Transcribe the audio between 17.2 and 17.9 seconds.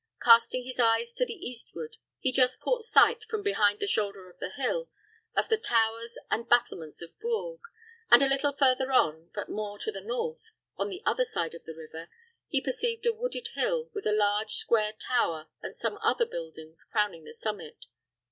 the summit.